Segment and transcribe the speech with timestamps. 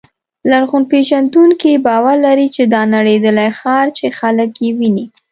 [0.49, 5.05] لرغونپېژندونکي باور لري چې دا نړېدلی ښار چې خلک یې ویني.